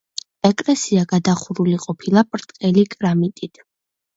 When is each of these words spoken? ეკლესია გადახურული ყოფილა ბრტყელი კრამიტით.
ეკლესია 0.47 1.03
გადახურული 1.11 1.77
ყოფილა 1.83 2.25
ბრტყელი 2.33 2.87
კრამიტით. 2.95 3.63